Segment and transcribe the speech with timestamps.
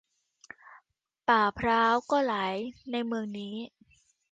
[1.27, 2.55] ป่าพร้าวก็หลาย
[2.91, 3.55] ในเมืองนี้